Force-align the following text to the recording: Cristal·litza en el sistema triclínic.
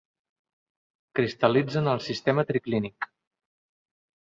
Cristal·litza 1.19 1.79
en 1.83 1.91
el 1.93 2.03
sistema 2.07 2.47
triclínic. 2.55 3.11